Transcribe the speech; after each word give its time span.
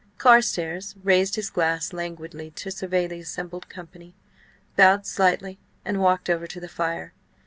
Carstares 0.17 0.95
raised 1.03 1.35
his 1.35 1.51
glass 1.51 1.93
languidly 1.93 2.49
to 2.55 2.71
survey 2.71 3.05
the 3.05 3.19
assembled 3.19 3.69
company, 3.69 4.15
bowed 4.75 5.05
slightly, 5.05 5.59
and 5.85 6.01
walked 6.01 6.27
over 6.27 6.47
to 6.47 6.59
the 6.59 6.67
fire. 6.67 7.13